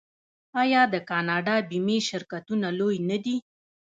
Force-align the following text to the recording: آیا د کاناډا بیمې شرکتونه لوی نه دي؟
آیا 0.61 0.81
د 0.93 0.95
کاناډا 1.09 1.55
بیمې 1.69 1.99
شرکتونه 2.09 2.67
لوی 2.79 2.97
نه 3.09 3.17
دي؟ 3.23 3.37